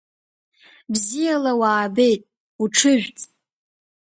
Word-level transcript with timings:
Бзиала 0.93 1.51
уаабеит, 1.59 2.23
уҽыжәҵ! 2.63 3.19